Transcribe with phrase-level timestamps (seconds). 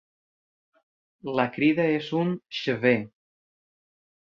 [1.41, 3.07] La crida és un "chee-veee".